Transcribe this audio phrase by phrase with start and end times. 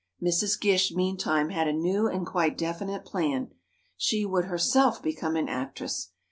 [0.19, 0.59] Mrs.
[0.59, 3.51] Gish, meantime, had a new and quite definite plan.
[3.95, 6.09] She would herself become an actress!